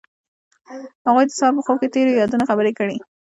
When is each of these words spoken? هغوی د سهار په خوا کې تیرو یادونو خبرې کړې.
هغوی 1.07 1.25
د 1.27 1.31
سهار 1.37 1.51
په 1.57 1.61
خوا 1.65 1.75
کې 1.79 1.91
تیرو 1.93 2.19
یادونو 2.21 2.49
خبرې 2.49 2.71
کړې. 2.79 2.97